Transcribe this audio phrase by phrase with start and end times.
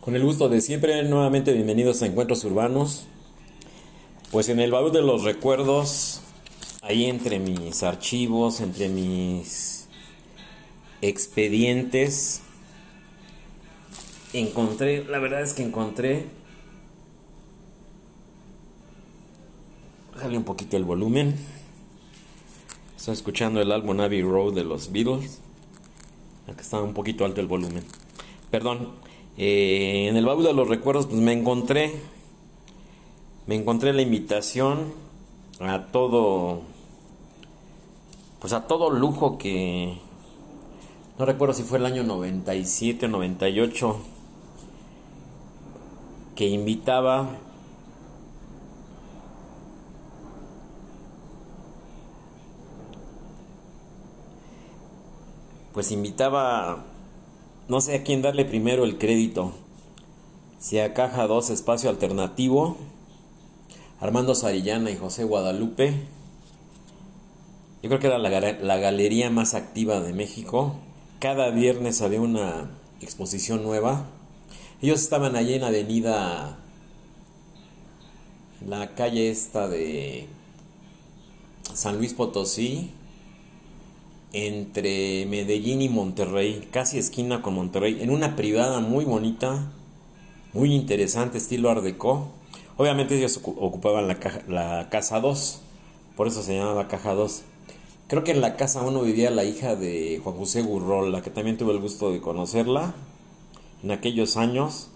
[0.00, 3.04] Con el gusto de siempre, nuevamente bienvenidos a Encuentros Urbanos.
[4.30, 6.22] Pues en el baúl de los recuerdos,
[6.80, 9.88] ahí entre mis archivos, entre mis
[11.02, 12.40] expedientes,
[14.32, 16.24] encontré, la verdad es que encontré,
[20.14, 21.36] Déjale un poquito el volumen.
[22.96, 25.40] Estoy escuchando el álbum Abbey Road de los Beatles.
[26.46, 27.84] Acá está un poquito alto el volumen.
[28.50, 29.09] Perdón.
[29.42, 31.94] Eh, en el baúl de los recuerdos, pues me encontré.
[33.46, 34.92] Me encontré la invitación
[35.60, 36.60] a todo.
[38.38, 39.96] Pues a todo lujo que.
[41.18, 43.96] No recuerdo si fue el año 97 o 98.
[46.34, 47.30] Que invitaba
[55.72, 56.84] pues invitaba,
[57.70, 59.52] no sé a quién darle primero el crédito,
[60.58, 62.76] si a Caja 2 Espacio Alternativo,
[64.00, 65.94] Armando Sarillana y José Guadalupe,
[67.80, 70.74] yo creo que era la, galería más activa de México,
[71.20, 74.06] cada viernes había una exposición nueva,
[74.82, 76.58] ellos estaban allí en avenida,
[78.62, 80.26] en la calle esta de
[81.72, 82.90] San Luis Potosí,
[84.32, 89.72] entre Medellín y Monterrey, casi esquina con Monterrey, en una privada muy bonita,
[90.52, 92.28] muy interesante, estilo Art Deco.
[92.76, 95.60] Obviamente ellos ocupaban la, la casa 2,
[96.16, 97.42] por eso se llamaba caja 2.
[98.06, 101.56] Creo que en la casa 1 vivía la hija de Juan José Gurrola, que también
[101.56, 102.94] tuve el gusto de conocerla
[103.82, 104.88] en aquellos años.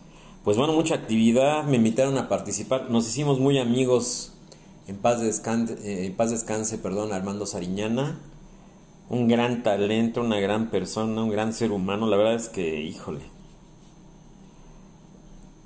[0.45, 4.33] Pues bueno, mucha actividad, me invitaron a participar, nos hicimos muy amigos
[4.87, 8.19] en paz descanse, eh, en paz descanse perdón, Armando Sariñana
[9.09, 12.07] un gran talento, una gran persona, un gran ser humano.
[12.07, 13.21] La verdad es que, híjole,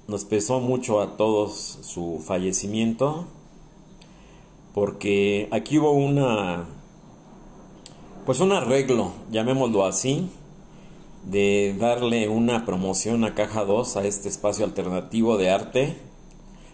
[0.08, 3.27] nos pesó mucho a todos su fallecimiento,
[4.75, 6.66] porque aquí hubo una,
[8.25, 10.31] pues un arreglo, llamémoslo así,
[11.25, 15.97] de darle una promoción a Caja 2 a este espacio alternativo de arte.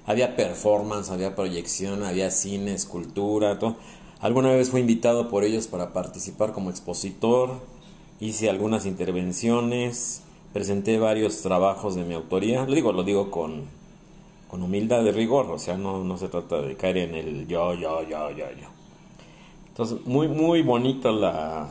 [0.07, 3.77] Había performance, había proyección, había cine, escultura, todo.
[4.21, 7.61] Alguna vez fui invitado por ellos para participar como expositor,
[8.21, 12.65] hice algunas intervenciones, presenté varios trabajos de mi autoría.
[12.65, 13.65] Lo digo, lo digo con,
[14.49, 17.75] con humildad de rigor, o sea, no, no se trata de caer en el yo,
[17.75, 18.69] yo, yo, yo, yo.
[19.69, 21.69] Entonces, muy, muy bonita la...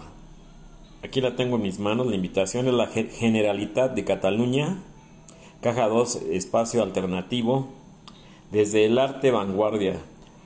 [1.01, 4.81] Aquí la tengo en mis manos, la invitación es la Generalitat de Cataluña,
[5.61, 7.69] Caja 2, Espacio Alternativo,
[8.51, 9.97] desde el arte vanguardia,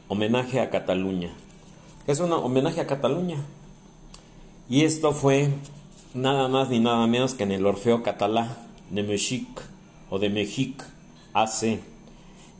[0.07, 1.31] homenaje a Cataluña
[2.07, 3.43] es un homenaje a Cataluña.
[4.69, 5.49] Y esto fue
[6.13, 9.45] nada más ni nada menos que en el Orfeo Catalá de Mexic
[10.09, 10.85] o de Mexic
[11.33, 11.81] AC,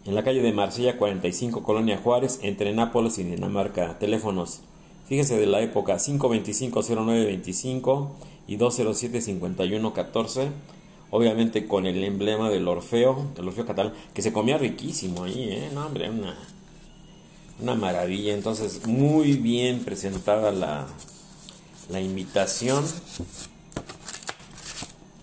[0.06, 3.98] en la calle de Marsella 45, Colonia Juárez, entre Nápoles y Dinamarca.
[4.00, 4.60] Teléfonos,
[5.08, 8.10] fíjese de la época 525-0925
[8.48, 10.50] y 207-5114.
[11.10, 15.70] Obviamente con el emblema del Orfeo, del Orfeo Catalán, que se comía riquísimo ahí, ¿eh?
[15.74, 16.36] No, hombre, una
[17.62, 18.34] una maravilla.
[18.34, 20.88] Entonces, muy bien presentada la,
[21.90, 22.86] la invitación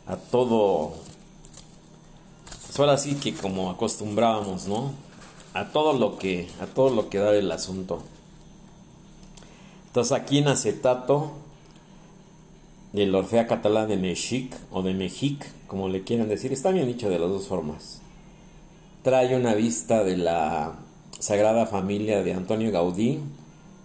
[0.06, 0.94] a todo.
[2.66, 4.92] Pues ahora sí que como acostumbrábamos, ¿no?
[5.52, 8.02] A todo lo que, a todo lo que da el asunto.
[9.86, 11.32] Entonces aquí en acetato
[12.92, 17.08] del Orfea Catalán de Mexic o de Mexic, como le quieran decir, está bien dicho
[17.08, 18.00] de las dos formas.
[19.02, 20.74] Trae una vista de la
[21.24, 23.18] Sagrada Familia de Antonio Gaudí,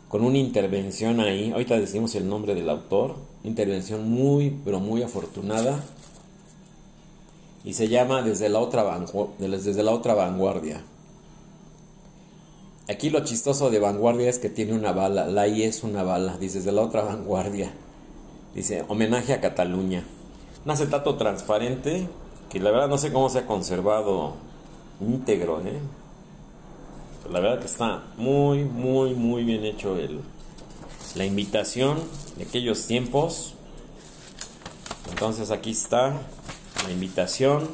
[0.10, 5.82] con una intervención ahí, ahorita decimos el nombre del autor, intervención muy, pero muy afortunada,
[7.64, 8.84] y se llama Desde la otra,
[9.40, 10.84] desde la otra vanguardia.
[12.90, 16.38] Aquí lo chistoso de vanguardia es que tiene una bala, la I es una bala,
[16.38, 17.72] dice desde la otra vanguardia.
[18.54, 20.04] Dice, homenaje a Cataluña.
[20.66, 22.06] Un acetato transparente
[22.50, 24.34] que la verdad no sé cómo se ha conservado
[25.00, 25.80] íntegro, ¿eh?
[27.32, 30.22] La verdad que está muy, muy, muy bien hecho el,
[31.16, 31.98] la invitación
[32.38, 33.56] de aquellos tiempos.
[35.10, 36.22] Entonces aquí está
[36.86, 37.70] la invitación.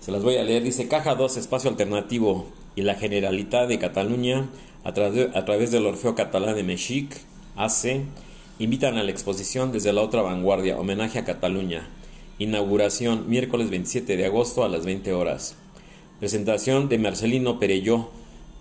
[0.00, 0.62] Se las voy a leer.
[0.62, 2.46] Dice Caja 2, Espacio Alternativo
[2.76, 4.48] y la Generalitat de Cataluña
[4.84, 7.20] a, a través del Orfeo Catalán de Mexic,
[7.56, 8.02] AC,
[8.58, 11.88] invitan a la exposición desde la otra vanguardia, homenaje a Cataluña.
[12.38, 15.56] Inauguración miércoles 27 de agosto a las 20 horas.
[16.20, 18.10] Presentación de Marcelino Perelló,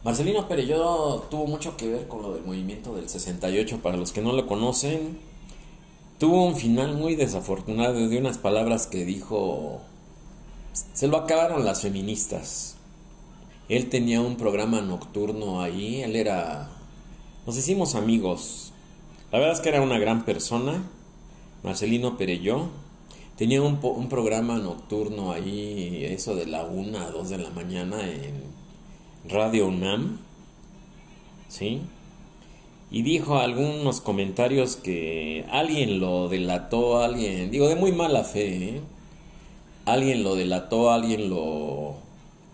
[0.04, 3.80] Marcelino Perelló tuvo mucho que ver con lo del movimiento del 68.
[3.84, 5.18] Para los que no lo conocen,
[6.20, 9.82] tuvo un final muy desafortunado de unas palabras que dijo
[10.94, 12.78] Se lo acabaron las feministas.
[13.68, 16.70] Él tenía un programa nocturno ahí, él era...
[17.46, 18.72] Nos hicimos amigos.
[19.34, 20.84] La verdad es que era una gran persona,
[21.62, 22.70] Marcelino Pereyó.
[23.40, 28.08] Tenía un, un programa nocturno ahí, eso de la una a dos de la mañana
[28.08, 28.44] en
[29.28, 30.20] Radio UNAM.
[31.48, 31.82] ¿Sí?
[32.92, 38.82] y dijo algunos comentarios que alguien lo delató, alguien, digo, de muy mala fe, ¿eh?
[39.86, 41.98] alguien lo delató, alguien lo,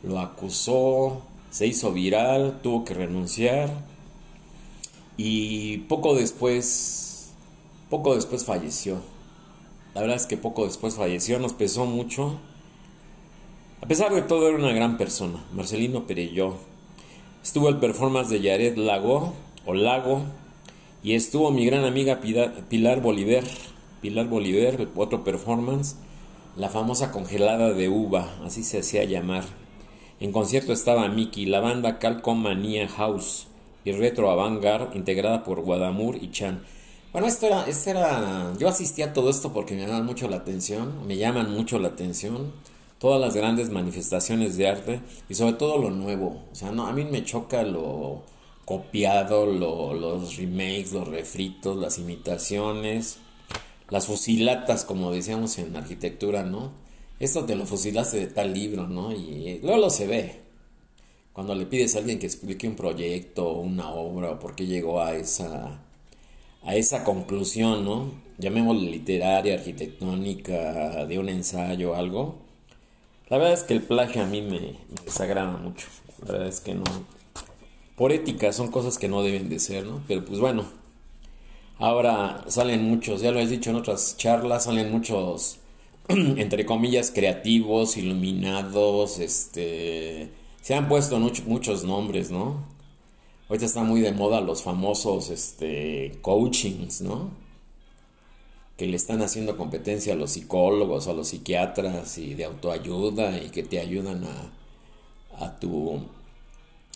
[0.04, 1.22] lo acusó,
[1.52, 3.70] se hizo viral, tuvo que renunciar
[5.16, 7.32] y poco después,
[7.90, 9.15] poco después falleció.
[9.96, 12.38] La verdad es que poco después falleció, nos pesó mucho.
[13.82, 16.58] A pesar de todo era una gran persona, Marcelino Perelló.
[17.42, 19.34] Estuvo el performance de Yared Lago,
[19.66, 20.24] o Lago,
[21.02, 23.46] y estuvo mi gran amiga Pilar Bolívar,
[24.02, 25.96] Pilar Bolívar, otro performance,
[26.58, 29.46] la famosa congelada de uva, así se hacía llamar.
[30.20, 33.48] En concierto estaba Miki, la banda Calcomania House
[33.86, 36.66] y Retro Avantgarde, integrada por Guadamur y Chan.
[37.16, 40.36] Bueno, esto era, esto era, yo asistía a todo esto porque me llaman mucho la
[40.36, 42.52] atención, me llaman mucho la atención
[43.00, 46.44] todas las grandes manifestaciones de arte y sobre todo lo nuevo.
[46.52, 48.24] O sea, no, a mí me choca lo,
[48.66, 53.20] copiado, los remakes, los refritos, las imitaciones,
[53.90, 56.74] las fusilatas, como decíamos en arquitectura, ¿no?
[57.22, 59.14] Esto te lo fusilaste de tal libro, ¿no?
[59.14, 60.42] Y luego lo se ve.
[61.32, 65.00] Cuando le pides a alguien que explique un proyecto, una obra, o por qué llegó
[65.02, 65.80] a esa,
[66.66, 68.12] a esa conclusión, ¿no?
[68.38, 72.36] Llamémosle literaria, arquitectónica, de un ensayo algo.
[73.30, 75.88] La verdad es que el plagio a mí me, me desagrada mucho.
[76.26, 76.84] La verdad es que no,
[77.96, 80.02] por ética son cosas que no deben de ser, ¿no?
[80.08, 80.66] Pero pues bueno,
[81.78, 85.60] ahora salen muchos, ya lo he dicho en otras charlas, salen muchos,
[86.10, 90.30] entre comillas, creativos, iluminados, este,
[90.62, 92.75] se han puesto muchos nombres, ¿no?
[93.48, 97.30] Ahorita está muy de moda los famosos, este, coachings, ¿no?
[98.78, 103.50] Que le están haciendo competencia a los psicólogos, a los psiquiatras y de autoayuda y
[103.50, 106.02] que te ayudan a, a tu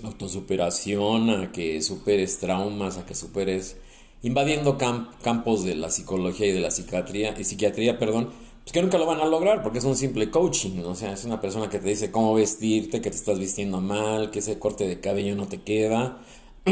[0.03, 3.77] autosuperación, a que superes traumas, a que superes
[4.21, 8.29] invadiendo campos de la psicología y de la psiquiatría, y psiquiatría, perdón,
[8.63, 11.23] pues que nunca lo van a lograr porque es un simple coaching, o sea, es
[11.23, 14.87] una persona que te dice cómo vestirte, que te estás vistiendo mal, que ese corte
[14.87, 16.19] de cabello no te queda,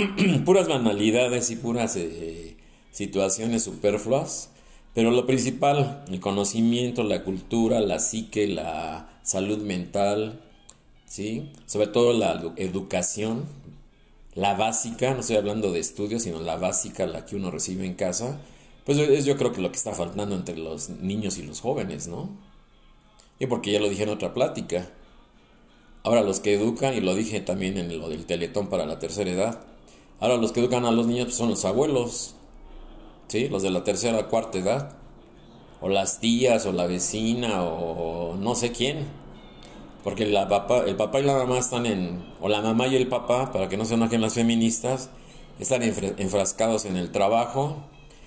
[0.46, 2.58] puras banalidades y puras eh,
[2.92, 4.50] situaciones superfluas,
[4.94, 10.42] pero lo principal, el conocimiento, la cultura, la psique, la salud mental,
[11.06, 11.52] ¿sí?
[11.66, 13.46] Sobre todo la educación,
[14.36, 17.94] la básica, no estoy hablando de estudios, sino la básica, la que uno recibe en
[17.94, 18.40] casa,
[18.86, 22.08] pues es yo creo que lo que está faltando entre los niños y los jóvenes,
[22.08, 22.30] ¿no?
[23.40, 24.90] Y porque ya lo dije en otra plática.
[26.04, 29.30] Ahora los que educan, y lo dije también en lo del teletón para la tercera
[29.30, 29.60] edad,
[30.20, 32.36] ahora los que educan a los niños pues, son los abuelos,
[33.28, 33.50] ¿sí?
[33.50, 34.98] Los de la tercera, cuarta edad,
[35.82, 39.08] o las tías, o la vecina, o no sé quién.
[40.04, 43.52] Porque papá, el papá y la mamá están en, o la mamá y el papá,
[43.52, 45.10] para que no se enojen las feministas,
[45.60, 47.78] están enfrascados en el trabajo,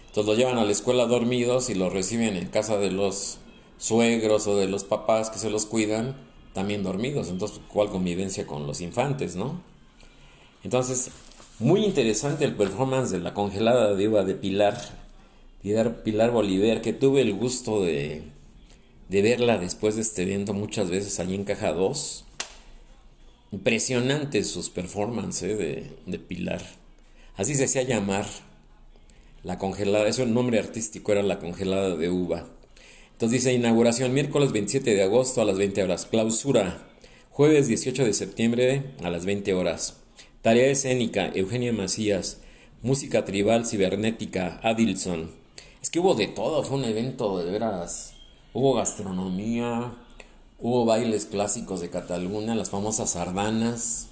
[0.08, 3.38] entonces los llevan a la escuela dormidos y los reciben en casa de los
[3.78, 6.16] suegros o de los papás que se los cuidan,
[6.52, 7.28] también dormidos.
[7.28, 9.60] Entonces, ¿cuál convivencia con los infantes, no?
[10.64, 11.12] Entonces,
[11.60, 14.80] muy interesante el performance de la congelada diva de Pilar,
[15.62, 18.22] Pilar, Pilar Bolívar, que tuve el gusto de,
[19.10, 22.24] de verla después de este evento muchas veces allí en Caja 2.
[23.52, 26.62] Impresionantes sus performances de, de, Pilar.
[27.36, 28.26] Así se hacía llamar
[29.42, 32.46] la congelada, eso el nombre artístico era la congelada de uva.
[33.12, 36.06] Entonces dice inauguración miércoles 27 de agosto a las 20 horas.
[36.06, 36.86] Clausura
[37.30, 39.99] jueves 18 de septiembre a las 20 horas.
[40.42, 42.40] Tarea escénica Eugenia Macías.
[42.80, 45.30] Música tribal cibernética Adilson.
[45.82, 48.14] Es que hubo de todo, fue un evento de veras
[48.54, 49.92] Hubo gastronomía,
[50.58, 54.08] hubo bailes clásicos de Cataluña, las famosas sardanas,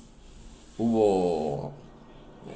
[0.77, 1.73] hubo...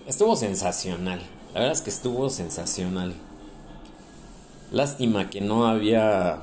[0.06, 1.22] Estuvo sensacional,
[1.54, 3.14] la verdad es que estuvo sensacional.
[4.70, 6.42] Lástima que no había...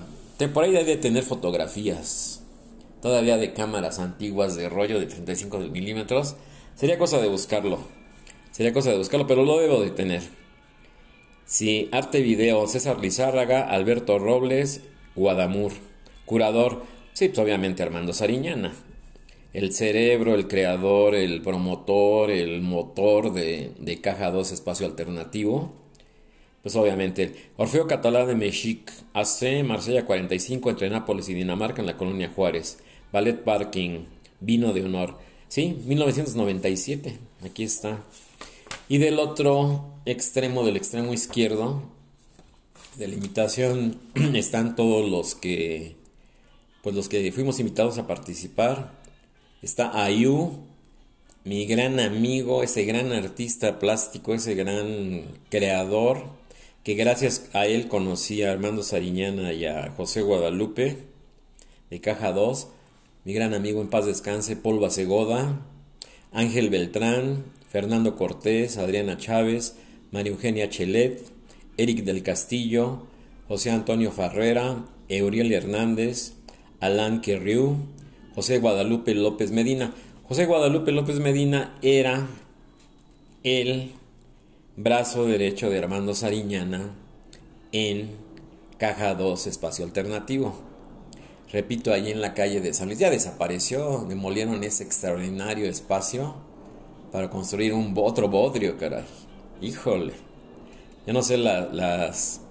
[0.51, 2.41] Por ahí debe tener fotografías,
[3.03, 6.36] todavía de cámaras antiguas de rollo de 35 milímetros.
[6.79, 7.79] Sería cosa de buscarlo,
[8.51, 10.21] sería cosa de buscarlo, pero lo debo de tener.
[11.43, 14.79] Sí, arte video, César Lizárraga, Alberto Robles,
[15.13, 15.74] Guadamur.
[16.24, 18.74] Curador, sí, pues obviamente Armando Sariñana.
[19.51, 25.74] El cerebro, el creador, el promotor, el motor de, de Caja 2 Espacio Alternativo.
[26.62, 31.98] Pues obviamente, Orfeo Catalá de Mexic, AC, Marsella 45, entre Nápoles y Dinamarca en la
[31.98, 32.79] colonia Juárez.
[33.12, 34.05] Ballet Parking,
[34.39, 35.28] vino de honor.
[35.50, 38.03] Sí, 1997, aquí está.
[38.88, 41.82] Y del otro extremo, del extremo izquierdo
[42.98, 44.00] de la invitación,
[44.36, 45.96] están todos los que,
[46.84, 48.94] pues los que fuimos invitados a participar.
[49.63, 50.51] Está Ayu,
[51.46, 56.25] mi gran amigo, ese gran artista plástico, ese gran creador,
[56.84, 60.98] que gracias a él conocí a Armando Sariñana y a José Guadalupe
[61.89, 62.68] de Caja 2,
[63.26, 65.66] mi gran amigo en paz descanse, Paul Basegoda,
[66.32, 69.76] Ángel Beltrán, Fernando Cortés, Adriana Chávez,
[70.12, 71.24] María Eugenia Chelet,
[71.78, 73.08] Eric del Castillo,
[73.48, 76.34] José Antonio Farrera, Euriel Hernández,
[76.80, 77.78] Alain Querriu,
[78.36, 79.94] José Guadalupe López Medina.
[80.28, 82.28] José Guadalupe López Medina era
[83.44, 83.92] el
[84.78, 86.92] brazo derecho de Armando Sariñana
[87.72, 88.12] en
[88.78, 90.69] Caja 2 Espacio Alternativo.
[91.51, 93.00] Repito, allí en la calle de San Luis.
[93.00, 96.36] Ya desapareció, demolieron ese extraordinario espacio
[97.12, 99.06] para construir un otro bodrio, caray.
[99.62, 100.13] Híjole.
[101.08, 102.41] Yo no sé las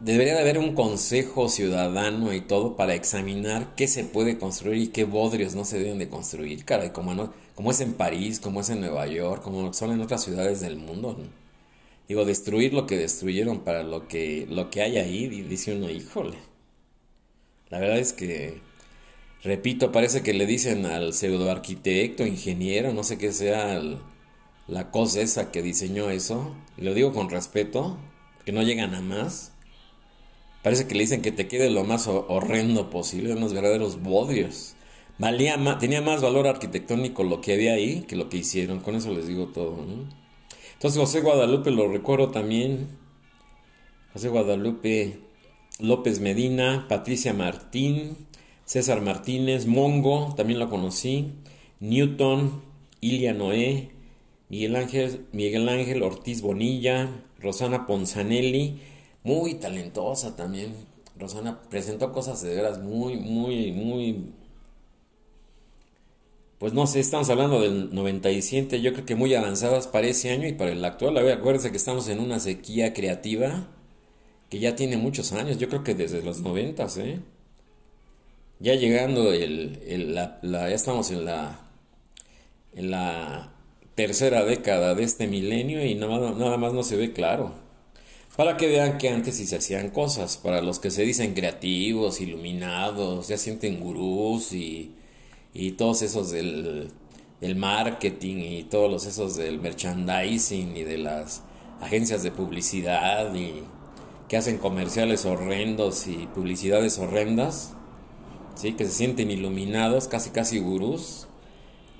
[0.00, 4.88] debería de haber un consejo ciudadano y todo para examinar qué se puede construir y
[4.88, 8.60] qué bodrios no se deben de construir, caray, como, no, como es en París, como
[8.60, 11.16] es en Nueva York, como son en otras ciudades del mundo.
[12.08, 16.51] Digo, destruir lo que destruyeron para lo que, lo que hay ahí, dice uno, híjole.
[17.72, 18.60] La verdad es que,
[19.42, 23.80] repito, parece que le dicen al pseudo arquitecto, ingeniero, no sé qué sea
[24.68, 27.96] la cosa esa que diseñó eso, y lo digo con respeto,
[28.44, 29.52] que no llegan a más
[30.62, 34.76] Parece que le dicen que te quede lo más horrendo posible, unos verdaderos bodrios.
[35.18, 38.80] Tenía más valor arquitectónico lo que había ahí que lo que hicieron.
[38.80, 39.76] Con eso les digo todo.
[40.74, 42.86] Entonces José Guadalupe lo recuerdo también.
[44.12, 45.18] José Guadalupe
[45.78, 48.16] López Medina, Patricia Martín,
[48.64, 51.32] César Martínez, Mongo, también lo conocí.
[51.80, 52.62] Newton,
[53.00, 53.90] Ilia Noé,
[54.48, 57.10] Miguel Ángel, Miguel Ángel Ortiz Bonilla,
[57.40, 58.80] Rosana Ponzanelli
[59.24, 60.74] muy talentosa también.
[61.16, 64.32] Rosana presentó cosas de veras muy, muy, muy...
[66.58, 70.46] Pues no sé, estamos hablando del 97, yo creo que muy avanzadas para ese año
[70.46, 71.16] y para el actual.
[71.18, 73.68] A acuérdense que estamos en una sequía creativa
[74.52, 77.20] que ya tiene muchos años, yo creo que desde los 90, ¿eh?
[78.60, 81.58] Ya llegando el, la, ya estamos en la,
[82.74, 83.50] en la
[83.94, 87.54] tercera década de este milenio y nada, nada más no se ve claro.
[88.36, 90.36] Para que vean que antes sí se hacían cosas.
[90.36, 94.92] Para los que se dicen creativos, iluminados, ya sienten gurús y,
[95.54, 96.90] y todos esos del,
[97.40, 101.42] del, marketing y todos los esos del merchandising y de las
[101.80, 103.64] agencias de publicidad y
[104.32, 107.74] que hacen comerciales horrendos y publicidades horrendas.
[108.54, 108.72] ¿sí?
[108.72, 111.26] Que se sienten iluminados, casi casi gurús.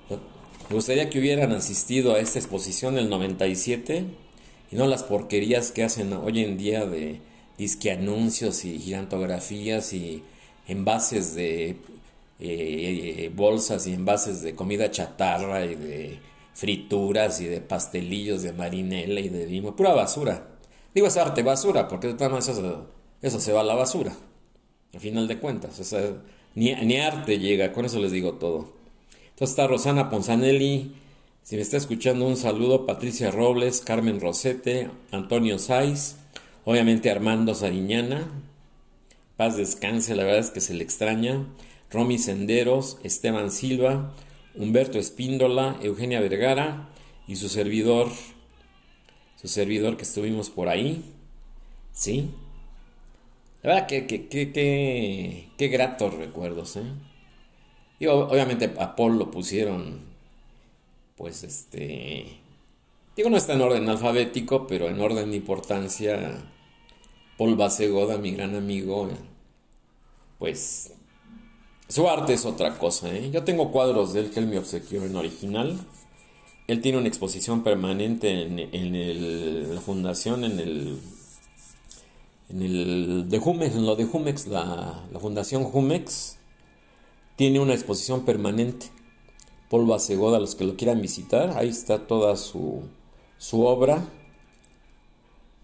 [0.09, 4.07] Me gustaría que hubieran asistido a esta exposición del 97
[4.71, 7.21] y no las porquerías que hacen hoy en día de
[7.59, 10.23] disque anuncios y gigantografías y
[10.67, 11.77] envases de
[12.41, 16.19] eh, bolsas y envases de comida chatarra y de
[16.55, 20.52] frituras y de pastelillos de marinela y de vino, pura basura.
[20.95, 22.89] Digo, es arte basura, porque de todas eso,
[23.23, 24.15] eso se va a la basura,
[24.93, 25.95] al final de cuentas.
[26.55, 28.73] Ni, ni arte llega, con eso les digo todo.
[29.31, 30.95] Entonces está Rosana Ponzanelli,
[31.43, 36.15] si me está escuchando, un saludo Patricia Robles, Carmen Rosete, Antonio Saiz,
[36.65, 38.31] obviamente Armando Sariñana.
[39.37, 41.45] Paz descanse, la verdad es que se le extraña.
[41.91, 44.13] Romy Senderos, Esteban Silva,
[44.55, 46.89] Humberto Espíndola, Eugenia Vergara
[47.27, 48.09] y su servidor,
[49.43, 51.05] su servidor que estuvimos por ahí.
[51.93, 52.31] ¿Sí?
[53.63, 56.83] La verdad que, que, que, que, gratos recuerdos, ¿eh?
[57.99, 60.13] Y obviamente a Paul lo pusieron
[61.23, 62.27] pues este,
[63.17, 66.43] digo, no está en orden alfabético, pero en orden de importancia,
[67.39, 69.09] Paul Basegoda, mi gran amigo,
[70.41, 70.93] pues
[71.87, 73.15] su arte es otra cosa.
[73.15, 73.31] ¿eh?
[73.31, 75.79] Yo tengo cuadros de él que él me obsequió en original.
[76.73, 80.99] Él tiene una exposición permanente en, en la fundación, en el
[82.49, 86.37] en el de Jumex, en lo de Jumex, la, la fundación Jumex
[87.37, 88.87] tiene una exposición permanente
[89.73, 92.83] Polvo a los que lo quieran visitar, ahí está toda su,
[93.39, 94.05] su obra.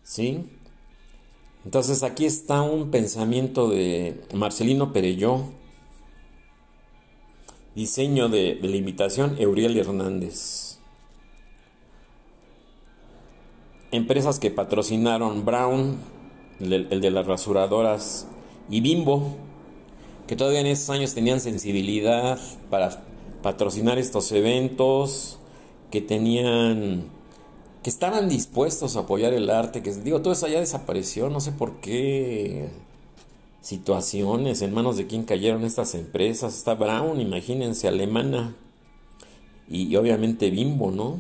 [0.03, 0.47] ¿Sí?
[1.67, 5.45] Entonces aquí está un pensamiento de Marcelino Perelló,
[7.75, 10.68] diseño de, la invitación Euriel Hernández.
[13.91, 15.99] Empresas que patrocinaron Brown,
[16.61, 18.27] el de las rasuradoras,
[18.69, 19.37] y Bimbo
[20.29, 22.39] que todavía en esos años tenían sensibilidad
[22.71, 23.03] para
[23.43, 25.39] patrocinar estos eventos,
[25.91, 27.05] que tenían,
[27.83, 31.53] que estaban dispuestos a apoyar el arte, que digo, todo eso ya desapareció, no sé
[31.53, 32.69] por qué
[33.63, 38.55] situaciones, en manos de quién cayeron estas empresas, está Brown, imagínense, alemana,
[39.67, 41.17] y, obviamente Bimbo, ¿no?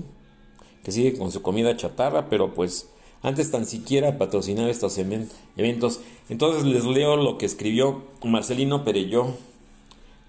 [0.88, 2.88] Que sigue con su comida chatarra, pero pues
[3.22, 6.00] antes tan siquiera patrocinaba estos eventos.
[6.30, 9.34] Entonces les leo lo que escribió Marcelino Perelló.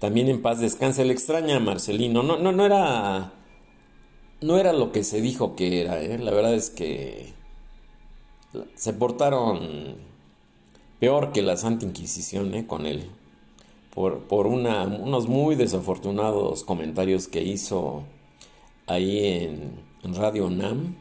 [0.00, 1.02] También en paz descansa.
[1.02, 2.22] Le extraña Marcelino.
[2.22, 3.32] No, no, no era.
[4.42, 6.18] No era lo que se dijo que era, ¿eh?
[6.18, 7.32] La verdad es que.
[8.74, 9.94] Se portaron
[10.98, 12.66] peor que la Santa Inquisición, ¿eh?
[12.66, 13.08] Con él.
[13.94, 18.04] Por, por unos muy desafortunados comentarios que hizo
[18.86, 20.96] ahí en, en Radio NAM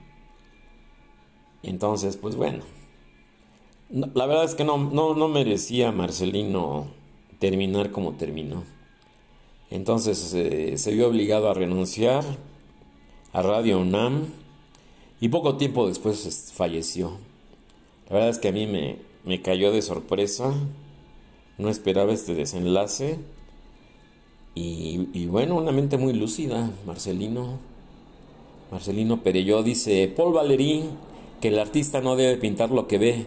[1.63, 2.63] entonces, pues bueno,
[3.89, 6.87] la verdad es que no, no, merecía Marcelino
[7.39, 8.63] terminar como terminó.
[9.69, 12.23] Entonces eh, se vio obligado a renunciar
[13.33, 14.27] a Radio UNAM
[15.19, 17.17] y poco tiempo después falleció.
[18.07, 20.53] La verdad es que a mí me, me cayó de sorpresa,
[21.57, 23.19] no esperaba este desenlace
[24.55, 27.68] y, y bueno, una mente muy lúcida, Marcelino.
[28.71, 30.83] Marcelino Perelló dice, Paul Valéry
[31.41, 33.25] que el artista no debe pintar lo que ve,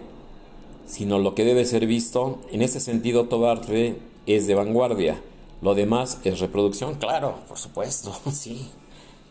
[0.86, 2.38] sino lo que debe ser visto.
[2.50, 3.96] En ese sentido, todo arte
[4.26, 5.20] es de vanguardia.
[5.62, 8.68] Lo demás es reproducción, claro, por supuesto, sí.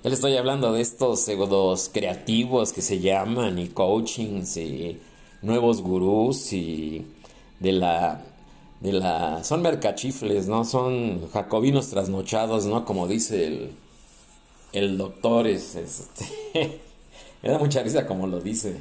[0.04, 5.00] Yo le estoy hablando de estos pseudos creativos que se llaman y coachings y
[5.44, 7.06] nuevos gurús y
[7.60, 8.24] de la
[8.80, 10.66] de la son mercachifles, ¿no?
[10.66, 12.84] Son jacobinos trasnochados, ¿no?
[12.84, 13.72] Como dice el
[14.74, 16.26] el doctor es este
[17.42, 18.78] Me da mucha risa como lo dice.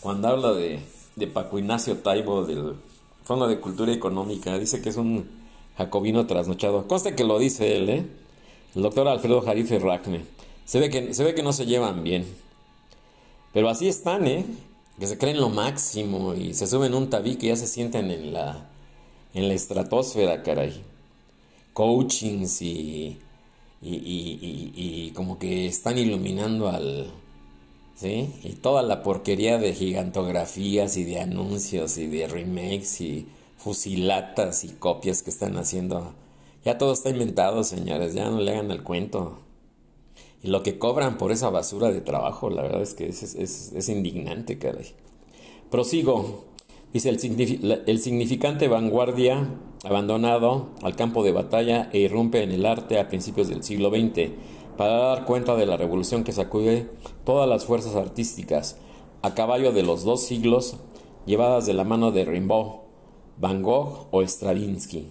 [0.00, 0.80] Cuando habla de,
[1.16, 2.76] de Paco Ignacio Taibo del
[3.24, 5.28] Fondo de Cultura Económica, dice que es un
[5.76, 6.88] jacobino trasnochado.
[6.88, 8.06] Conste que lo dice él, ¿eh?
[8.74, 10.24] El doctor Alfredo Jarife Racme.
[10.64, 12.26] Se ve, que, se ve que no se llevan bien.
[13.52, 14.46] Pero así están, ¿eh?
[14.98, 18.32] Que se creen lo máximo y se suben un tabique y ya se sienten en
[18.32, 18.66] la,
[19.34, 20.82] en la estratosfera, caray.
[21.74, 23.18] Coachings y,
[23.80, 27.10] y, y, y como que están iluminando al,
[27.94, 28.34] ¿sí?
[28.42, 34.68] Y toda la porquería de gigantografías y de anuncios y de remakes y fusilatas y
[34.68, 36.14] copias que están haciendo.
[36.64, 39.40] Ya todo está inventado, señores, ya no le hagan el cuento.
[40.42, 43.72] Y lo que cobran por esa basura de trabajo, la verdad es que es, es,
[43.72, 44.94] es indignante, caray.
[45.70, 46.47] Prosigo.
[46.92, 49.46] Dice el, significante vanguardia
[49.84, 54.30] abandonado al campo de batalla e irrumpe en el arte a principios del siglo XX
[54.78, 56.88] para dar cuenta de la revolución que sacude
[57.24, 58.78] todas las fuerzas artísticas,
[59.20, 60.76] a caballo de los dos siglos,
[61.26, 62.80] llevadas de la mano de Rimbaud,
[63.36, 65.08] Van Gogh o Stravinsky.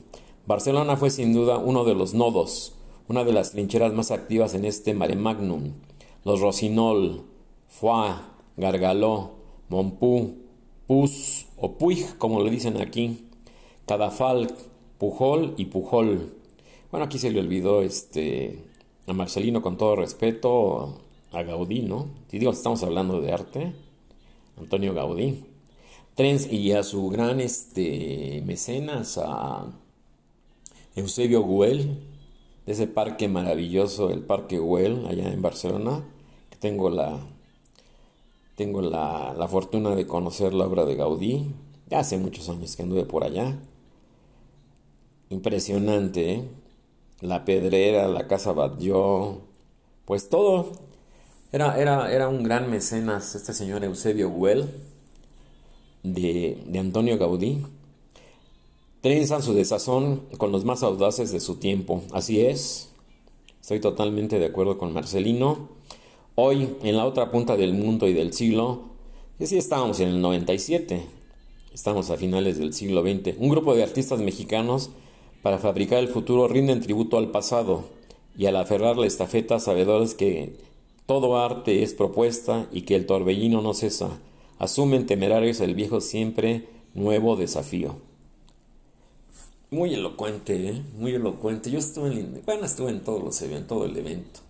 [0.47, 2.73] Barcelona fue sin duda uno de los nodos,
[3.07, 5.73] una de las trincheras más activas en este mare magnum.
[6.23, 7.23] Los Rossignol,
[7.67, 8.15] Foix,
[8.55, 9.31] Gargaló,
[9.69, 10.37] Montpou,
[10.87, 13.25] Pus o Puig, como le dicen aquí,
[13.85, 14.53] Cadafalc,
[14.97, 16.33] Pujol y Pujol.
[16.91, 18.63] Bueno, aquí se le olvidó este
[19.07, 22.07] a Marcelino con todo respeto, a Gaudí, ¿no?
[22.29, 23.73] Si digo, estamos hablando de arte,
[24.57, 25.45] Antonio Gaudí.
[26.15, 29.67] Trens y a su gran este, mecenas, a
[30.95, 31.99] Eusebio Güell,
[32.65, 36.03] de ese parque maravilloso, el Parque Güell, allá en Barcelona,
[36.49, 37.19] que tengo la,
[38.57, 41.53] tengo la, la fortuna de conocer la obra de Gaudí.
[41.89, 43.55] Ya hace muchos años que anduve por allá.
[45.29, 46.43] Impresionante, ¿eh?
[47.21, 49.41] la Pedrera, la Casa Batlló,
[50.05, 50.71] pues todo.
[51.51, 54.67] Era, era, era un gran mecenas este señor Eusebio Güell
[56.01, 57.63] de, de Antonio Gaudí.
[59.01, 62.01] Trenzan su desazón con los más audaces de su tiempo.
[62.11, 62.89] Así es,
[63.61, 65.76] estoy totalmente de acuerdo con Marcelino.
[66.39, 68.81] Hoy, en la otra punta del mundo y del siglo,
[69.39, 71.03] y sí estábamos en el 97,
[71.73, 74.91] estamos a finales del siglo XX, un grupo de artistas mexicanos
[75.41, 77.85] para fabricar el futuro rinden tributo al pasado
[78.37, 80.53] y al aferrar la estafeta sabedores que
[81.07, 84.19] todo arte es propuesta y que el torbellino no cesa.
[84.59, 87.95] Asumen temerarios el viejo siempre nuevo desafío.
[89.71, 90.83] Muy elocuente, ¿eh?
[90.99, 91.71] muy elocuente.
[91.71, 94.41] Yo estuve en, bueno, estuve en todos los eventos, todo el evento.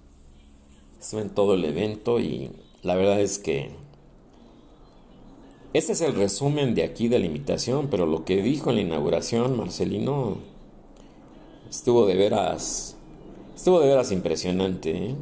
[1.00, 2.52] Estuve en todo el evento y
[2.84, 3.72] la verdad es que
[5.74, 8.82] este es el resumen de aquí de la invitación, pero lo que dijo en la
[8.82, 10.38] inauguración Marcelino
[11.70, 12.96] Estuvo de veras.
[13.56, 14.92] Estuvo de veras impresionante.
[14.92, 15.16] ¿eh?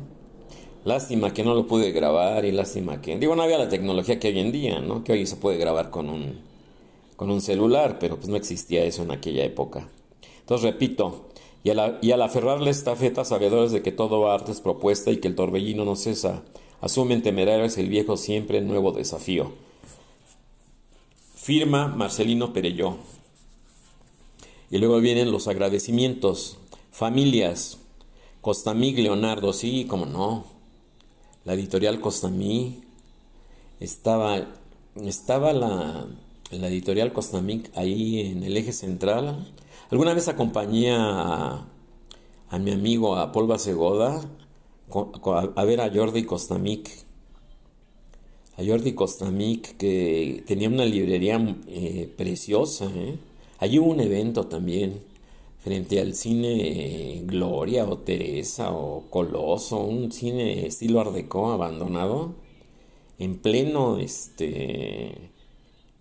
[0.84, 3.18] Lástima que no lo pude grabar y lástima que.
[3.18, 5.04] Digo, no había la tecnología que hoy en día, ¿no?
[5.04, 6.40] Que hoy se puede grabar con un,
[7.16, 9.90] con un celular, pero pues no existía eso en aquella época.
[10.42, 11.30] Entonces repito,
[11.65, 15.17] y al, y al aferrarle esta feta, sabedores de que todo arte es propuesta y
[15.17, 16.43] que el torbellino no cesa,
[16.80, 19.51] asumen temerarios el viejo siempre nuevo desafío.
[21.36, 22.97] Firma Marcelino Perelló.
[24.69, 26.58] Y luego vienen los agradecimientos.
[26.91, 27.80] Familias.
[28.41, 30.45] Costamig Leonardo, sí, como no.
[31.45, 32.84] La editorial Costamig.
[33.80, 34.49] Estaba,
[35.04, 36.06] estaba la,
[36.51, 39.47] la editorial Costamig ahí en el eje central.
[39.91, 41.63] Alguna vez acompañé a,
[42.60, 43.58] mi amigo a Paul a
[45.63, 46.89] ver a Jordi Costamic.
[48.58, 52.89] A Jordi Costamic que tenía una librería eh, preciosa.
[52.95, 53.19] ¿eh?
[53.60, 55.04] Allí hubo un evento también
[55.60, 62.34] frente al cine Gloria o Teresa o Coloso, un cine estilo Art Deco abandonado
[63.19, 65.30] en pleno este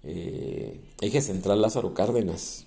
[0.05, 2.67] eh, eje central Lázaro Cárdenas.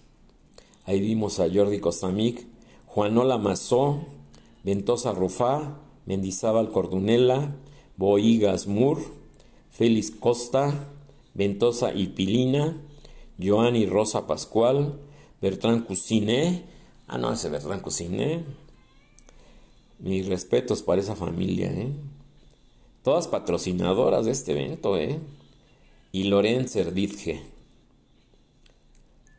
[0.87, 2.47] Ahí vimos a Jordi Costamic,
[2.85, 4.05] Juanola Mazó,
[4.63, 7.57] Ventosa Rufá, Mendizábal Cordunela,
[7.97, 8.99] Boigas Mur,
[9.69, 10.93] Félix Costa,
[11.33, 12.81] Ventosa y Pilina,
[13.37, 14.97] Joan y Rosa Pascual,
[15.41, 16.63] Bertrán Cusiné,
[17.07, 18.45] ah no, ese Bertrán Cusiné,
[19.99, 21.91] mis respetos para esa familia, ¿eh?
[23.03, 25.19] Todas patrocinadoras de este evento, ¿eh?
[26.13, 27.41] Y Loren Servidge.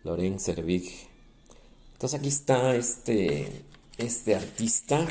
[0.05, 1.08] Loren Servidge.
[1.99, 3.65] Entonces aquí está este,
[3.99, 5.05] este artista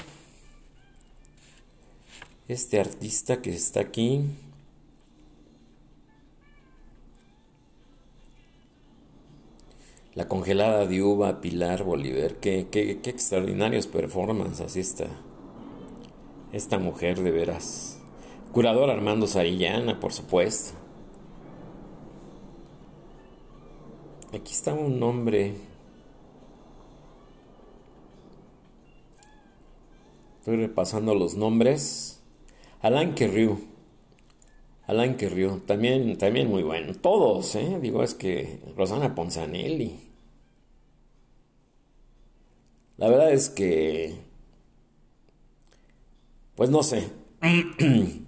[2.48, 4.22] este artista que está aquí.
[10.16, 12.36] La congelada de uva Pilar Bolívar.
[12.36, 15.08] Qué, qué, qué extraordinarios performances así está.
[16.54, 18.00] Esta mujer de veras.
[18.54, 20.74] Curador Armando Sarillana, por supuesto.
[24.34, 25.67] Aquí está un nombre.
[30.48, 32.22] Estoy repasando los nombres.
[32.80, 33.60] Alain Querriu.
[34.86, 36.94] Alain Querriu, también, también muy bueno.
[36.94, 37.78] Todos, ¿eh?
[37.82, 40.00] Digo, es que Rosana Ponzanelli.
[42.96, 44.16] La verdad es que,
[46.56, 47.10] pues no sé.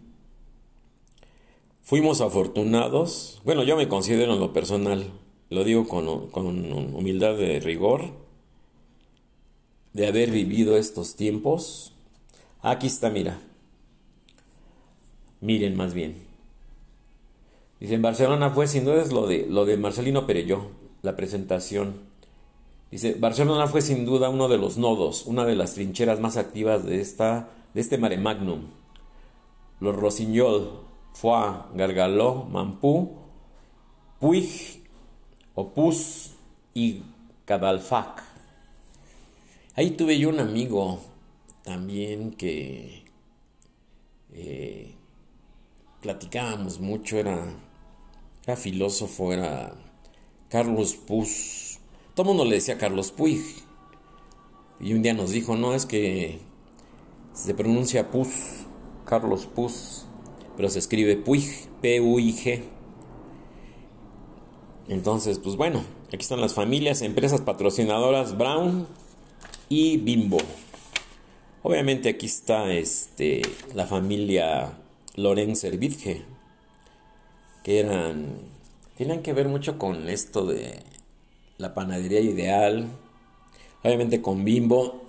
[1.84, 3.41] Fuimos afortunados.
[3.45, 5.10] Bueno, yo me considero en lo personal,
[5.49, 8.12] lo digo con, con humildad de rigor,
[9.93, 11.93] de haber vivido estos tiempos.
[12.62, 13.39] Aquí está, mira.
[15.41, 16.28] Miren más bien.
[17.80, 22.02] Dice, en Barcelona fue sin duda lo de, lo de Marcelino Perelló, la presentación.
[22.91, 26.84] Dice, Barcelona fue sin duda uno de los nodos, una de las trincheras más activas
[26.86, 28.63] de, esta, de este mare magnum.
[29.80, 30.82] Los Rosignol,
[31.13, 33.15] Foix, Gargaló, Mampú,
[34.19, 34.84] Puig,
[35.56, 36.32] Opus
[36.74, 37.04] y
[37.45, 38.24] Cadalfac.
[39.76, 41.00] Ahí tuve yo un amigo
[41.69, 43.03] también que
[44.34, 44.95] eh,
[46.01, 47.45] platicábamos mucho, era,
[48.43, 49.75] era filósofo, era
[50.49, 51.77] Carlos Puz.
[52.15, 53.43] Todo el mundo le decía Carlos Puig.
[54.79, 56.39] Y un día nos dijo, no, es que
[57.34, 58.65] se pronuncia Puz,
[59.05, 60.08] Carlos Puz,
[60.58, 62.63] pero se escribe Puig, P-U-I-G.
[64.88, 68.88] Entonces, pues bueno, aquí están las familias, empresas patrocinadoras Brown
[69.69, 70.39] y Bimbo.
[71.62, 73.41] Obviamente aquí está este,
[73.76, 74.72] la familia
[75.15, 76.22] Lorenz Servitje,
[77.63, 78.38] que eran,
[78.95, 80.80] tienen que ver mucho con esto de
[81.58, 82.88] la panadería ideal,
[83.84, 85.04] obviamente con Bimbo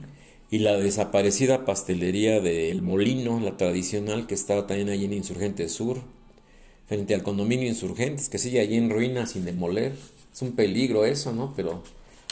[0.50, 6.00] y la desaparecida pastelería del Molino, la tradicional que estaba también allí en Insurgente Sur,
[6.86, 9.94] frente al condominio Insurgentes, que sigue allí en ruinas sin demoler.
[10.32, 11.52] Es un peligro eso, ¿no?
[11.54, 11.82] Pero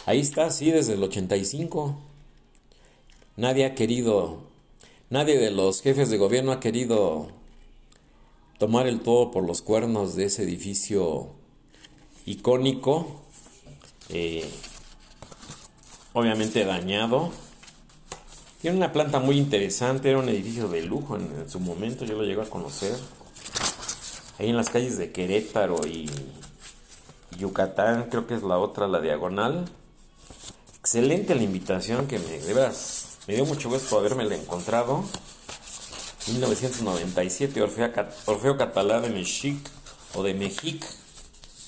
[0.07, 2.08] ahí está, sí, desde el 85.
[3.39, 4.49] Nadie ha querido
[5.11, 7.29] Nadie de los jefes de gobierno ha querido
[8.59, 11.31] tomar el todo por los cuernos de ese edificio
[12.27, 13.23] icónico,
[14.11, 14.47] eh,
[16.13, 17.31] obviamente dañado.
[18.61, 22.25] Tiene una planta muy interesante, era un edificio de lujo en, su momento, yo lo
[22.25, 22.95] llego a conocer.
[24.39, 26.11] Ahí en las calles de Querétaro y
[27.39, 29.65] Yucatán, creo que es la otra, la diagonal.
[30.81, 32.53] Excelente la invitación que me, de
[33.29, 35.05] me dio mucho gusto haberme encontrado.
[36.29, 39.59] 1997, Orfeo, Catalá de Mexic
[40.15, 40.83] o de Mexic,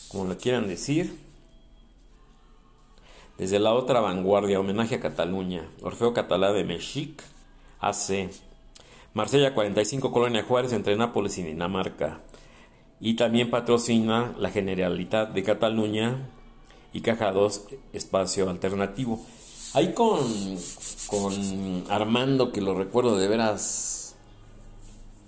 [0.09, 1.19] como lo quieran decir.
[3.37, 5.69] Desde la otra vanguardia, homenaje a Cataluña.
[5.83, 7.23] Orfeo Catalá de Mexic,
[7.81, 8.31] AC.
[9.13, 12.21] Marsella 45, Colonia Juárez, entre Nápoles y Dinamarca.
[13.01, 16.27] Y también patrocina la Generalitat de Cataluña
[16.95, 19.21] y caja 2 espacio alternativo.
[19.73, 20.21] Ahí con,
[21.07, 24.17] con Armando, que lo recuerdo de veras,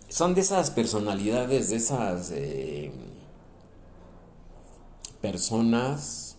[0.08, 2.92] son de esas personalidades, de esas eh,
[5.20, 6.36] personas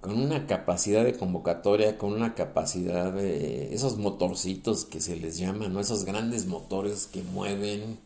[0.00, 5.72] con una capacidad de convocatoria, con una capacidad de esos motorcitos que se les llaman,
[5.72, 5.80] ¿no?
[5.80, 7.98] esos grandes motores que mueven,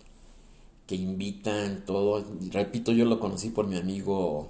[0.87, 2.25] que invitan, todo.
[2.51, 4.49] Repito, yo lo conocí por mi amigo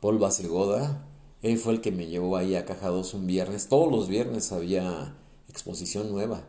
[0.00, 1.04] Paul Basegoda.
[1.44, 3.68] Él fue el que me llevó ahí a Caja 2 un viernes.
[3.68, 5.14] Todos los viernes había
[5.46, 6.42] exposición nueva.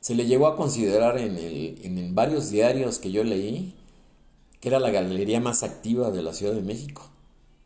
[0.00, 3.76] Se le llegó a considerar en, el, en varios diarios que yo leí
[4.60, 7.08] que era la galería más activa de la Ciudad de México.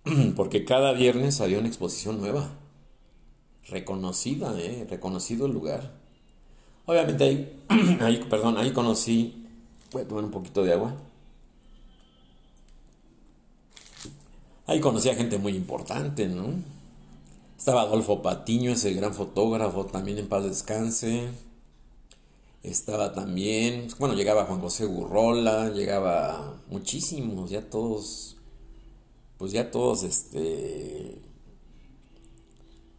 [0.36, 2.50] Porque cada viernes había una exposición nueva.
[3.66, 4.86] Reconocida, ¿eh?
[4.88, 5.90] Reconocido el lugar.
[6.84, 7.62] Obviamente ahí,
[8.02, 9.40] ahí, perdón, ahí conocí...
[9.90, 10.94] Voy a tomar un poquito de agua.
[14.66, 16.73] Ahí conocí a gente muy importante, ¿no?
[17.64, 21.30] Estaba Adolfo Patiño, ese gran fotógrafo, también en paz descanse.
[22.62, 28.36] Estaba también, bueno, llegaba Juan José Gurrola, llegaba muchísimos, ya todos,
[29.38, 31.22] pues ya todos, este,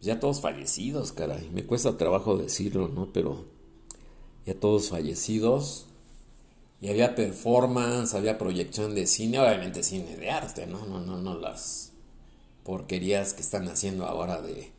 [0.00, 1.48] ya todos fallecidos, caray.
[1.50, 3.12] Me cuesta trabajo decirlo, ¿no?
[3.12, 3.44] Pero
[4.46, 5.86] ya todos fallecidos.
[6.80, 10.84] Y había performance, había proyección de cine, obviamente cine de arte, ¿no?
[10.86, 11.92] No, no, no las
[12.66, 14.72] porquerías que están haciendo ahora de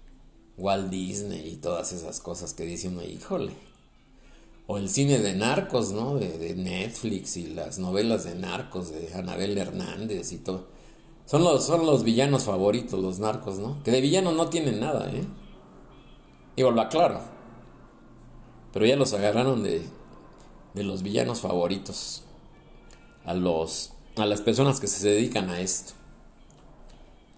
[0.58, 3.54] Walt Disney y todas esas cosas que dice uno, híjole.
[4.67, 6.15] O el cine de narcos, ¿no?
[6.15, 10.67] De, Netflix y las novelas de narcos de Anabel Hernández y todo.
[11.26, 13.82] Son los, son los villanos favoritos, los narcos, ¿no?
[13.84, 15.23] Que de villanos no tienen nada, ¿eh?
[16.58, 17.21] Digo, lo aclaro.
[18.73, 19.82] Pero ya los agarraron de,
[20.73, 22.23] de los villanos favoritos
[23.23, 25.93] a los a las personas que se dedican a esto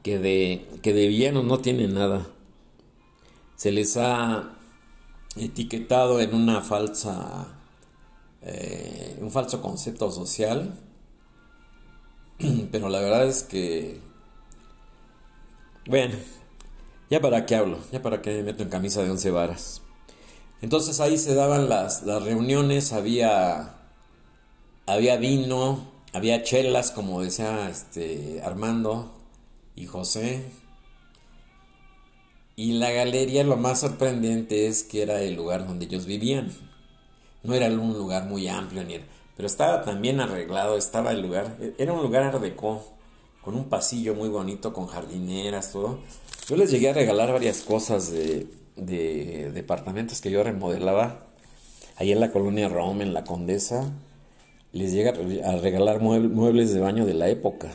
[0.10, 2.26] que de que de villanos no tienen nada.
[3.56, 4.58] Se les ha
[5.36, 7.48] etiquetado en una falsa
[8.42, 10.80] eh, un falso concepto social
[12.72, 14.00] pero la verdad es que
[15.86, 16.16] bueno
[17.10, 19.84] ya para qué hablo ya para qué me meto en camisa de once varas.
[20.62, 23.78] Entonces ahí se daban las, las reuniones, había,
[24.86, 29.19] había vino, había chelas, como decía este, Armando
[29.80, 30.44] y José.
[32.56, 36.52] Y la galería lo más sorprendente es que era el lugar donde ellos vivían.
[37.44, 39.00] No era un lugar muy amplio, ni
[39.38, 42.86] pero estaba también arreglado, estaba el lugar, era un lugar ardecó,
[43.42, 46.00] con un pasillo muy bonito, con jardineras, todo.
[46.50, 51.26] Yo les llegué a regalar varias cosas de, de departamentos que yo remodelaba,
[51.96, 53.90] ahí en la colonia Rome, en la Condesa,
[54.74, 57.72] les llega a regalar muebles de baño de la época,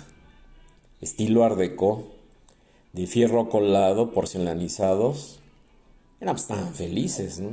[1.04, 5.38] estilo Art de fierro colado, porcelanizados.
[6.20, 7.50] Eran pues, tan felices, ¿no?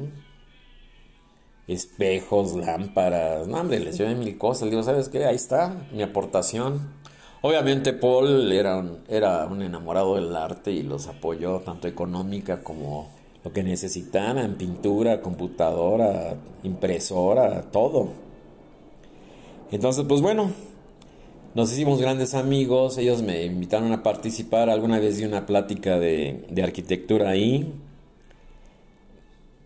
[1.67, 4.69] Espejos, lámparas, no, hombre, les llevé mil cosas.
[4.69, 5.25] Digo, ¿sabes qué?
[5.25, 6.93] Ahí está mi aportación.
[7.41, 13.09] Obviamente Paul era era un enamorado del arte y los apoyó tanto económica como
[13.43, 18.09] lo que necesitaran, pintura, computadora, impresora, todo.
[19.71, 20.51] Entonces, pues bueno,
[21.53, 26.45] nos hicimos grandes amigos, ellos me invitaron a participar, alguna vez di una plática de,
[26.49, 27.73] de arquitectura ahí,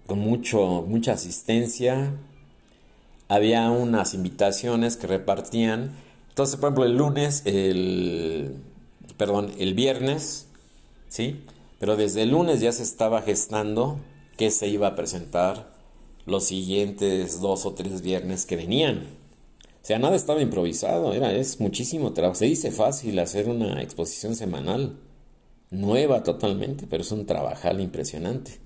[0.08, 2.14] con mucho, mucha asistencia,
[3.28, 5.96] había unas invitaciones que repartían,
[6.30, 8.56] entonces por ejemplo el lunes, el,
[9.18, 10.48] perdón, el viernes,
[11.08, 11.42] ¿sí?
[11.80, 14.00] Pero desde el lunes ya se estaba gestando
[14.38, 15.74] que se iba a presentar
[16.26, 19.08] los siguientes dos o tres viernes que venían.
[19.86, 22.34] Sea, nada estaba improvisado, era, es muchísimo trabajo.
[22.34, 24.98] Se dice fácil hacer una exposición semanal,
[25.70, 28.60] nueva totalmente, pero es un trabajal impresionante.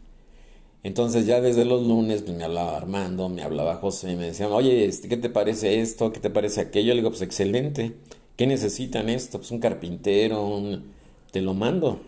[0.81, 4.53] Entonces ya desde los lunes pues, me hablaba Armando, me hablaba José, y me decían,
[4.53, 6.13] oye, este, ¿qué te parece esto?
[6.13, 6.93] ¿Qué te parece aquello?
[6.93, 7.97] Le digo, pues excelente.
[8.37, 9.39] ¿Qué necesitan esto?
[9.39, 10.93] Pues un carpintero, un...
[11.31, 11.99] te lo mando.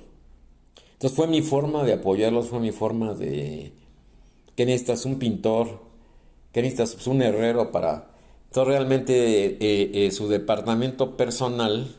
[0.94, 3.74] Entonces fue mi forma de apoyarlos, fue mi forma de...
[4.56, 5.04] ¿Qué necesitas?
[5.04, 5.82] Un pintor.
[6.54, 6.94] ¿Qué necesitas?
[6.94, 8.11] Pues un herrero para...
[8.52, 11.96] Entonces realmente eh, eh, su departamento personal,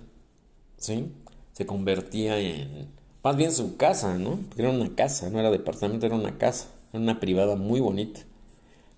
[0.76, 1.10] ¿sí?
[1.54, 2.88] Se convertía en...
[3.24, 4.38] Más bien su casa, ¿no?
[4.58, 6.68] Era una casa, no era departamento, era una casa.
[6.92, 8.20] Era una privada muy bonita.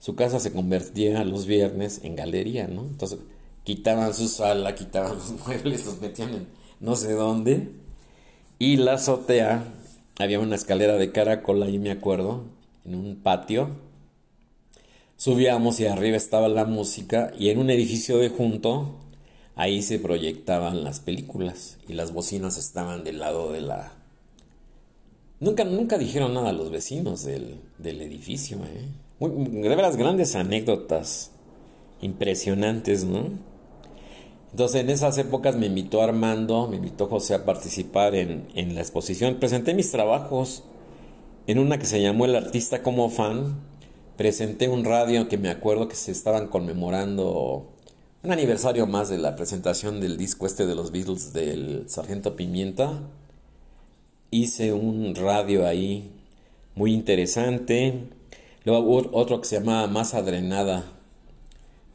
[0.00, 2.86] Su casa se convertía los viernes en galería, ¿no?
[2.86, 3.20] Entonces
[3.62, 6.48] quitaban su sala, quitaban los muebles, los metían en
[6.80, 7.70] no sé dónde.
[8.58, 9.62] Y la azotea
[10.18, 12.46] había una escalera de caracol ahí me acuerdo,
[12.84, 13.83] en un patio.
[15.24, 18.96] Subíamos y arriba estaba la música y en un edificio de junto
[19.56, 23.94] ahí se proyectaban las películas y las bocinas estaban del lado de la
[25.40, 29.26] Nunca, nunca dijeron nada a los vecinos del, del edificio, ¿eh?
[29.26, 31.30] de veras grandes anécdotas
[32.02, 33.30] impresionantes, ¿no?
[34.50, 38.82] Entonces en esas épocas me invitó Armando, me invitó José a participar en, en la
[38.82, 39.36] exposición.
[39.36, 40.64] Presenté mis trabajos
[41.46, 43.72] en una que se llamó El artista como fan.
[44.16, 47.66] Presenté un radio que me acuerdo que se estaban conmemorando
[48.22, 53.00] un aniversario más de la presentación del disco este de los Beatles del Sargento Pimienta.
[54.30, 56.12] Hice un radio ahí
[56.76, 58.04] muy interesante.
[58.64, 60.84] Luego otro que se llamaba Masa Drenada.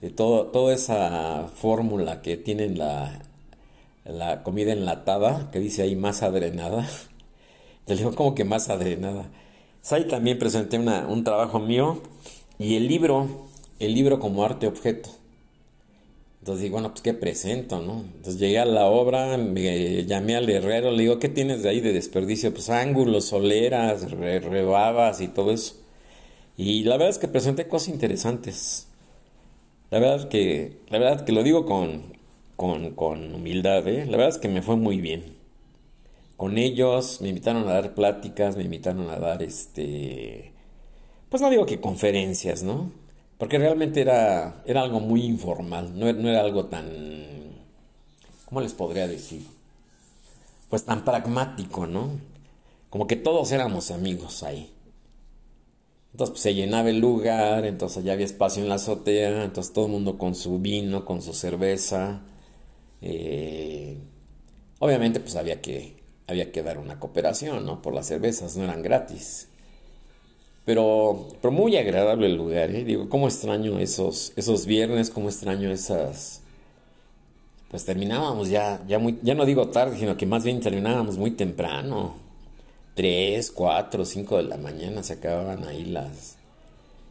[0.01, 3.21] De todo, toda esa fórmula que tienen la,
[4.03, 6.86] la comida enlatada, que dice ahí masa drenada.
[7.86, 9.29] Te digo, como que masa drenada?
[9.91, 12.01] Ahí también presenté un trabajo mío
[12.59, 13.47] y el libro,
[13.79, 15.09] el libro como arte objeto.
[16.41, 18.01] Entonces digo, bueno, pues qué presento, ¿no?
[18.01, 21.81] Entonces llegué a la obra, me llamé al herrero, le digo, ¿qué tienes de ahí
[21.81, 22.53] de desperdicio?
[22.53, 25.75] Pues ángulos, soleras, rebabas y todo eso.
[26.55, 28.87] Y la verdad es que presenté cosas interesantes.
[29.91, 32.03] La verdad que, la verdad que lo digo con,
[32.55, 34.05] con, con humildad, ¿eh?
[34.05, 35.38] La verdad es que me fue muy bien.
[36.39, 40.54] Con ellos me invitaron a dar pláticas, me invitaron a dar este,
[41.28, 42.93] pues no digo que conferencias, ¿no?
[43.38, 46.86] Porque realmente era, era algo muy informal, no, era algo tan,
[48.45, 49.45] ¿cómo les podría decir?
[50.69, 52.12] Pues tan pragmático, ¿no?
[52.89, 54.71] Como que todos éramos amigos ahí.
[56.13, 59.88] Entonces pues, se llenaba el lugar, entonces ya había espacio en la azotea, entonces todo
[59.88, 62.21] el mundo con su vino, con su cerveza.
[63.02, 63.97] Eh,
[64.80, 65.98] obviamente pues había que,
[66.29, 67.81] había que dar una cooperación, ¿no?
[67.81, 69.47] Por las cervezas, no eran gratis.
[70.65, 72.83] Pero, pero muy agradable el lugar, ¿eh?
[72.83, 76.41] Digo, cómo extraño esos, esos viernes, cómo extraño esas...
[77.71, 81.31] Pues terminábamos ya, ya, muy, ya no digo tarde, sino que más bien terminábamos muy
[81.31, 82.15] temprano.
[82.95, 86.37] 3, 4, 5 de la mañana se acababan ahí las...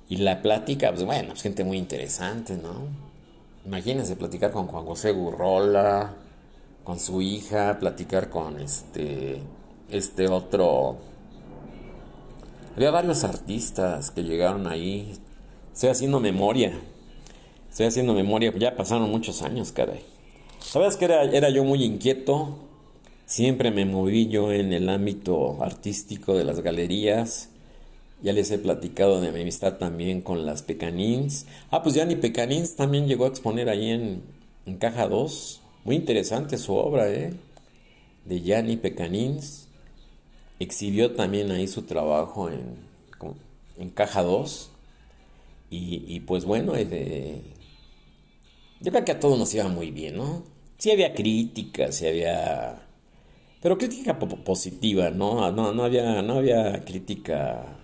[0.09, 2.89] Y la plática, pues bueno, pues gente muy interesante, ¿no?
[3.67, 6.15] Imagínense platicar con Juan José Gurrola,
[6.89, 9.43] con su hija, platicar con este,
[9.91, 10.97] este otro
[12.75, 15.13] había varios artistas que llegaron ahí.
[15.75, 16.73] Estoy haciendo memoria.
[17.69, 18.55] Estoy haciendo memoria.
[18.57, 20.01] Ya pasaron muchos años, caray.
[20.61, 22.57] Sabes que era, era yo muy inquieto.
[23.27, 27.51] Siempre me moví yo en el ámbito artístico de las galerías.
[28.23, 31.45] Ya les he platicado de mi amistad también con las Pecanins.
[31.71, 34.23] Ah, pues Yanni Pecanins también llegó a exponer ahí en,
[34.65, 35.61] en Caja 2.
[35.89, 37.33] Muy interesante su obra, ¿eh?
[38.27, 39.69] De Yanni Pecanins
[40.59, 42.77] exhibió también ahí su trabajo en,
[43.79, 44.71] en Caja 2.
[45.71, 46.85] Y, pues bueno, yo
[48.93, 50.43] creo que a todos nos iba muy bien, ¿no?
[50.77, 52.87] Sí había críticas, sí había...
[53.63, 55.51] Pero crítica positiva, ¿no?
[55.53, 57.79] No, no, había, no había crítica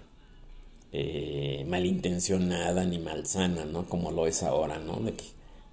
[0.93, 3.89] eh, malintencionada ni malsana, ¿no?
[3.89, 5.01] Como lo es ahora, ¿no?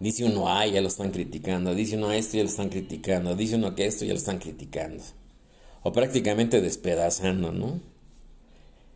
[0.02, 3.56] Dice uno A, ya lo están criticando, dice uno esto, ya lo están criticando, dice
[3.56, 5.02] uno que esto, ya lo están criticando
[5.84, 7.80] o prácticamente despedazando, ¿no?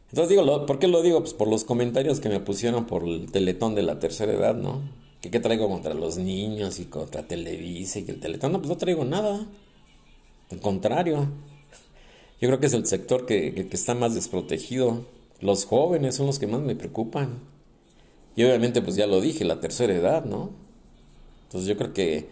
[0.09, 1.19] Entonces digo, ¿por qué lo digo?
[1.21, 4.81] Pues por los comentarios que me pusieron por el teletón de la tercera edad, ¿no?
[5.19, 8.51] ¿Qué, traigo contra los niños y contra Televisa y el teletón?
[8.51, 9.47] No, pues no traigo nada.
[10.51, 11.27] Al contrario.
[12.39, 15.03] Yo creo que es el sector que está más desprotegido.
[15.41, 17.39] Los jóvenes son los que más me preocupan.
[18.35, 20.51] Y obviamente, pues ya lo dije, la tercera edad, ¿no?
[21.55, 22.27] Entonces yo creo que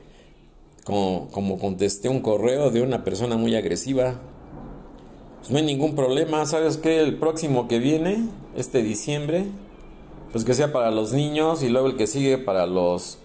[0.83, 4.15] como, como contesté un correo de una persona muy agresiva,
[5.39, 6.45] pues no hay ningún problema.
[6.45, 6.99] ¿Sabes qué?
[6.99, 9.45] El próximo que viene, este diciembre,
[10.33, 13.17] pues que sea para los niños y luego el que sigue para los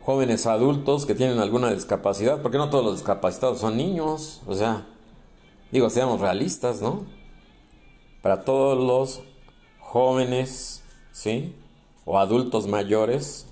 [0.00, 4.86] jóvenes adultos que tienen alguna discapacidad, porque no todos los discapacitados son niños, o sea,
[5.72, 7.04] digo, seamos realistas, ¿no?
[8.22, 9.20] Para todos los
[9.78, 10.82] jóvenes,
[11.12, 11.54] ¿sí?
[12.06, 13.44] O adultos mayores,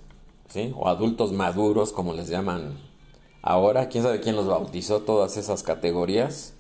[0.49, 0.73] ¿sí?
[0.77, 2.79] O adultos maduros, como les llaman
[3.43, 6.55] ahora, quién sabe quién los bautizó todas esas categorías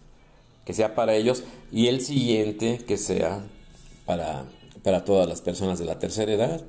[0.64, 3.46] que sea para ellos, y el siguiente que sea
[4.04, 4.46] para,
[4.82, 6.60] para todas las personas de la tercera edad,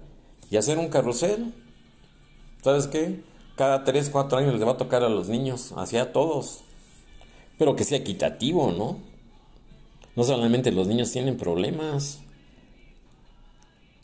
[0.52, 1.54] y hacer un carrusel.
[2.64, 3.22] ¿Sabes qué?
[3.56, 6.62] Cada 3, 4 años les va a tocar a los niños, hacia a todos.
[7.58, 8.98] Pero que sea equitativo, ¿no?
[10.16, 12.20] No solamente los niños tienen problemas.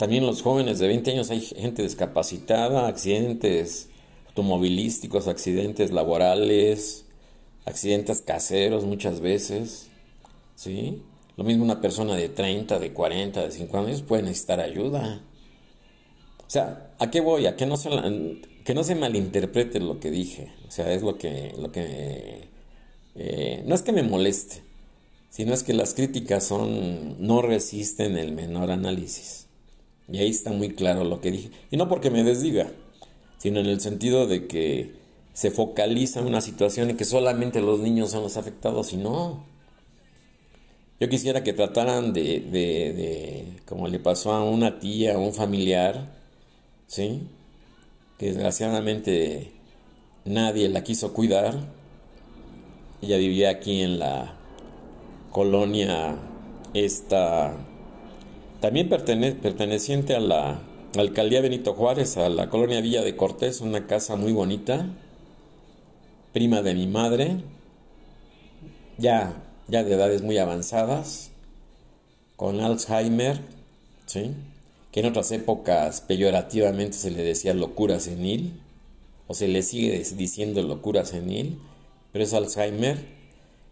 [0.03, 3.87] También los jóvenes de 20 años hay gente discapacitada, accidentes
[4.27, 7.05] automovilísticos, accidentes laborales,
[7.63, 9.87] accidentes caseros muchas veces,
[10.55, 11.01] ¿sí?
[11.37, 15.21] Lo mismo una persona de 30, de 40, de 50 años puede necesitar ayuda.
[16.45, 17.45] O sea, ¿a qué voy?
[17.45, 17.89] A que no se,
[18.65, 20.51] que no se malinterprete lo que dije.
[20.67, 21.55] O sea, es lo que...
[21.57, 22.49] Lo que
[23.15, 24.63] eh, no es que me moleste,
[25.29, 29.43] sino es que las críticas son no resisten el menor análisis.
[30.09, 31.49] Y ahí está muy claro lo que dije.
[31.71, 32.71] Y no porque me desdiga,
[33.37, 34.93] sino en el sentido de que
[35.33, 39.45] se focaliza una situación en que solamente los niños son los afectados y no.
[40.99, 45.33] Yo quisiera que trataran de, de, de como le pasó a una tía, a un
[45.33, 46.13] familiar,
[46.87, 47.27] ¿sí?
[48.17, 49.51] Que desgraciadamente
[50.25, 51.55] nadie la quiso cuidar.
[53.01, 54.37] Ella vivía aquí en la
[55.31, 56.15] colonia
[56.73, 57.57] esta,
[58.63, 60.61] también perteneciente a la
[60.95, 64.87] alcaldía Benito Juárez, a la colonia Villa de Cortés, una casa muy bonita,
[66.31, 67.41] prima de mi madre,
[68.97, 71.31] ya, ya de edades muy avanzadas,
[72.37, 73.41] con Alzheimer,
[74.05, 74.31] ¿sí?
[74.93, 78.61] que en otras épocas peyorativamente se le decía locura senil,
[79.27, 81.59] o se le sigue diciendo locura senil,
[82.13, 82.97] pero es Alzheimer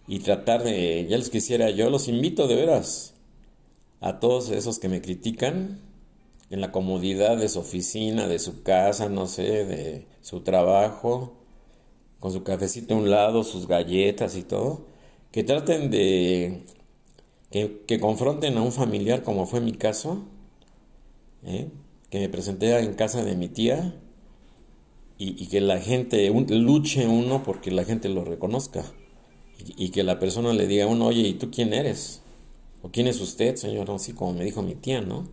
[0.06, 3.12] y tratar de, ya los quisiera, yo los invito de veras
[4.02, 5.80] a todos esos que me critican
[6.50, 11.34] en la comodidad de su oficina, de su casa, no sé, de su trabajo,
[12.20, 14.86] con su cafecito a un lado, sus galletas y todo,
[15.32, 16.66] que traten de,
[17.52, 20.26] que, confronten a un familiar como fue mi caso,
[21.46, 21.70] ¿eh?
[22.10, 23.96] que me presenté en casa de mi tía
[25.18, 28.84] y, y que la gente, luche uno porque la gente lo reconozca
[29.78, 32.21] y, que la persona le diga a uno, oye, ¿y tú quién eres?
[32.84, 33.90] ¿O quién es usted, señor?
[33.92, 35.28] Así como me dijo mi tía, ¿no?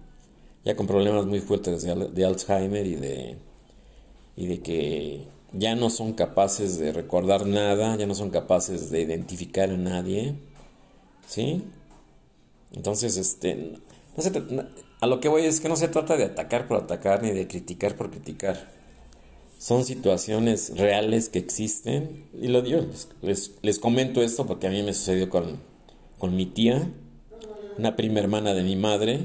[0.65, 3.39] Ya con problemas muy fuertes de, Alzheimer y de,
[4.37, 9.01] y de que ya no son capaces de recordar nada, ya no son capaces de
[9.01, 10.35] identificar a nadie,
[11.27, 11.65] ¿sí?
[12.73, 13.79] Entonces, este,
[15.01, 17.47] a lo que voy es que no se trata de atacar por atacar ni de
[17.47, 18.79] criticar por criticar
[19.59, 22.25] son situaciones reales que existen.
[22.41, 22.87] Y lo digo,
[23.23, 25.59] les, les, comento esto porque a mí me sucedió con,
[26.19, 26.89] con mi tía,
[27.79, 29.21] una prima hermana de mi madre,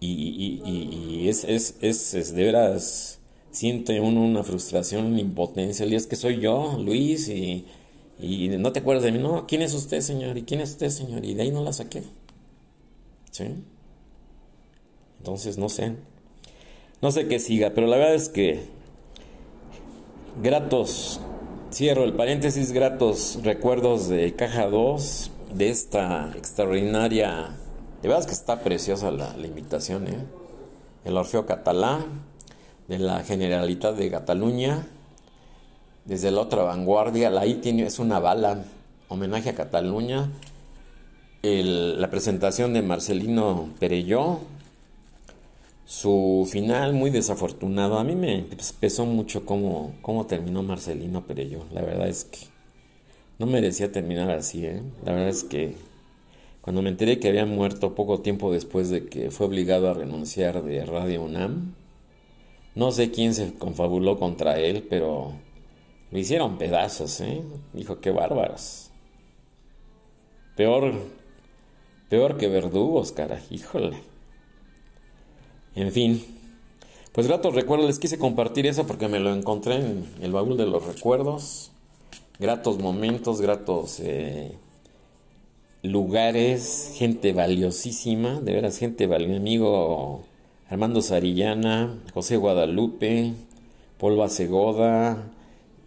[0.00, 3.18] y, es, es, es, de veras,
[3.50, 5.84] siente uno una frustración, una impotencia.
[5.86, 7.66] Y es que soy yo, Luis, y,
[8.20, 9.18] y no te acuerdas de mí.
[9.18, 10.38] No, ¿quién es usted, señor?
[10.38, 11.24] ¿Y quién es usted, señor?
[11.24, 12.02] Y de ahí no la saqué.
[13.32, 13.44] ¿Sí?
[15.18, 15.96] Entonces, no sé.
[17.02, 18.60] No sé qué siga, pero la verdad es que
[20.42, 21.20] gratos,
[21.72, 27.56] cierro el paréntesis, gratos recuerdos de Caja 2, de esta extraordinaria,
[28.02, 30.24] de verdad que está preciosa la, invitación, ¿eh?
[31.04, 32.04] el Orfeo Catalá,
[32.88, 34.86] de la Generalitat de Cataluña,
[36.04, 38.64] desde la otra vanguardia, la tiene, es una bala,
[39.08, 40.30] homenaje a Cataluña,
[41.42, 44.40] la presentación de Marcelino Perelló,
[45.88, 47.98] su final muy desafortunado.
[47.98, 48.44] A mí me
[48.78, 51.64] pesó mucho cómo, cómo terminó Marcelino Perello.
[51.72, 52.40] La verdad es que
[53.38, 54.66] no merecía terminar así.
[54.66, 54.82] ¿eh?
[55.04, 55.76] La verdad es que
[56.68, 60.62] cuando me enteré que había muerto poco tiempo después de que fue obligado a renunciar
[60.62, 61.72] de Radio UNAM,
[62.74, 65.32] no sé quién se confabuló contra él, pero
[66.10, 67.22] lo hicieron pedazos.
[67.22, 67.42] ¿eh?
[67.72, 68.90] Dijo, qué bárbaros.
[70.58, 70.92] Peor,
[72.10, 73.40] peor que verdugos, cara.
[73.48, 74.02] Híjole.
[75.74, 76.22] En fin,
[77.12, 80.66] pues gratos recuerdos, les quise compartir eso porque me lo encontré en el baúl de
[80.66, 81.70] los recuerdos.
[82.38, 84.52] Gratos momentos, gratos eh,
[85.82, 89.32] lugares, gente valiosísima, de veras gente valiosa.
[89.32, 90.22] Mi amigo
[90.68, 93.32] Armando Sarillana, José Guadalupe,
[93.98, 95.30] Polva Segoda,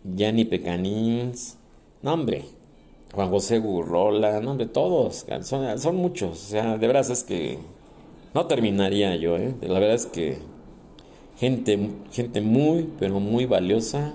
[0.04, 1.58] Yanni Pecanins,
[2.02, 2.46] no hombre,
[3.14, 7.60] Juan José Gurrola, no hombre, todos, son, son muchos, o sea, de veras es que
[8.34, 9.54] no terminaría yo, ¿eh?
[9.62, 10.38] La verdad es que
[11.38, 14.14] gente, gente muy, pero muy valiosa,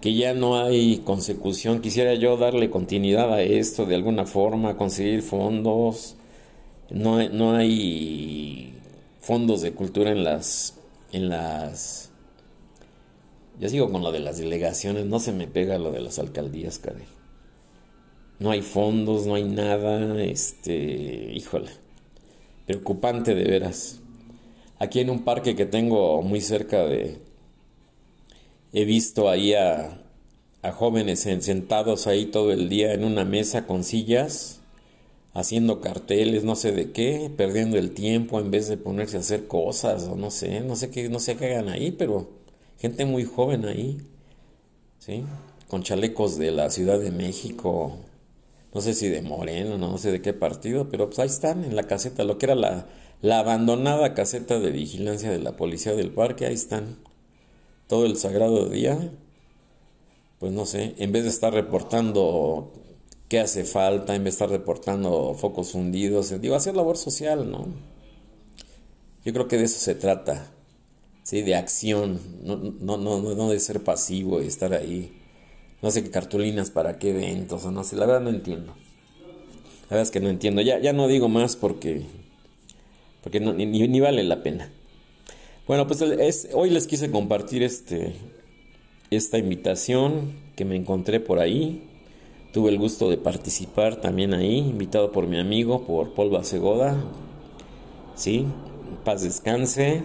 [0.00, 1.80] que ya no hay consecución.
[1.80, 6.16] Quisiera yo darle continuidad a esto de alguna forma, conseguir fondos.
[6.90, 8.74] No, hay, no hay
[9.20, 10.78] fondos de cultura en las,
[11.12, 12.10] en las...
[13.58, 16.78] Ya sigo con lo de las delegaciones, no se me pega lo de las alcaldías,
[16.78, 17.04] caray.
[18.38, 21.70] No hay fondos, no hay nada, este, híjole
[22.70, 23.98] preocupante de veras.
[24.78, 27.18] Aquí en un parque que tengo muy cerca de...
[28.72, 29.98] He visto ahí a,
[30.62, 34.60] a jóvenes sentados ahí todo el día en una mesa con sillas,
[35.34, 39.46] haciendo carteles, no sé de qué, perdiendo el tiempo en vez de ponerse a hacer
[39.46, 42.30] cosas o no sé, no sé qué, no sé qué hagan ahí, pero
[42.78, 43.98] gente muy joven ahí,
[44.98, 45.24] ¿sí?
[45.68, 47.96] Con chalecos de la Ciudad de México,
[48.74, 51.76] no sé si de Moreno, no sé de qué partido, pero pues ahí están en
[51.76, 52.86] la caseta, lo que era la,
[53.22, 56.98] la abandonada caseta de vigilancia de la policía del parque, ahí están.
[57.90, 59.10] Todo el sagrado día,
[60.38, 62.72] pues no sé, en vez de estar reportando
[63.30, 66.40] qué hace falta en vez de estar reportando focos hundidos.
[66.40, 67.66] Digo, hacer labor social, ¿no?
[69.24, 70.52] Yo creo que de eso se trata,
[71.24, 71.42] ¿sí?
[71.42, 75.12] De acción, no, no, no, no de ser pasivo y estar ahí.
[75.82, 78.74] No sé qué cartulinas para qué eventos, o no sé, la verdad no entiendo.
[79.82, 80.62] La verdad es que no entiendo.
[80.62, 82.02] Ya, ya no digo más porque,
[83.22, 84.72] porque no, ni, ni, vale la pena.
[85.66, 88.14] Bueno, pues es, hoy les quise compartir este,
[89.10, 91.86] esta invitación que me encontré por ahí.
[92.52, 96.96] Tuve el gusto de participar también ahí, invitado por mi amigo, por Paul Basegoda.
[98.16, 98.46] Sí,
[99.04, 100.02] paz descanse.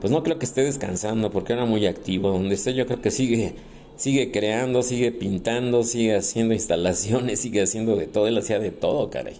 [0.00, 2.30] Pues no creo que esté descansando porque era muy activo.
[2.30, 3.54] Donde esté yo creo que sigue,
[3.96, 8.26] sigue creando, sigue pintando, sigue haciendo instalaciones, sigue haciendo de todo.
[8.26, 9.36] Él hacía de todo, caray.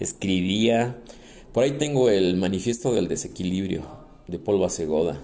[0.00, 0.98] Escribía.
[1.52, 5.18] Por ahí tengo el manifiesto del desequilibrio de Paul Basegoda.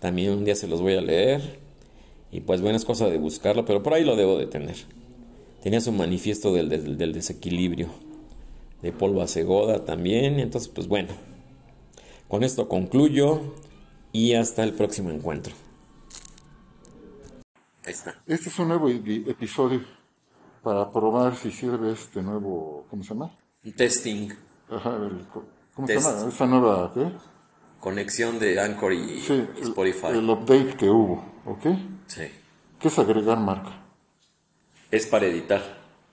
[0.00, 1.58] También un día se los voy a leer.
[2.30, 4.76] Y pues bueno, es cosa de buscarlo, pero por ahí lo debo de tener.
[5.62, 7.88] Tenía su manifiesto del, del, del desequilibrio
[8.82, 10.38] de Paul Basegoda también.
[10.38, 11.08] Entonces, pues bueno,
[12.28, 13.40] con esto concluyo
[14.12, 15.54] y hasta el próximo encuentro.
[17.84, 18.14] Ahí está.
[18.26, 19.80] Este es un nuevo episodio
[20.62, 23.30] para probar si sirve este nuevo, ¿cómo se llama?
[23.76, 24.30] Testing.
[24.70, 24.98] Ajá,
[25.74, 26.28] ¿cómo se llama?
[26.28, 27.10] Esa nueva, ¿qué?
[27.80, 29.22] Conexión de Anchor y
[29.60, 30.08] Spotify.
[30.08, 31.66] El, update que hubo, ¿ok?
[32.06, 32.22] Sí.
[32.80, 33.82] ¿Qué es agregar marca?
[34.90, 35.62] Es para editar.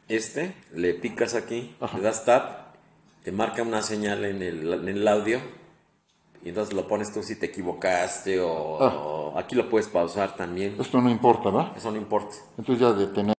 [0.07, 2.75] Este, le picas aquí, le das tap,
[3.23, 5.39] te marca una señal en el, en el audio
[6.43, 8.77] y entonces lo pones tú si te equivocaste o,
[9.35, 9.39] ah.
[9.39, 10.75] aquí lo puedes pausar también.
[10.79, 11.73] Esto no importa, ¿va?
[11.75, 12.35] Eso no importa.
[12.55, 13.34] Entonces ya detener.